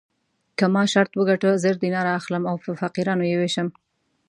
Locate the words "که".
0.57-0.65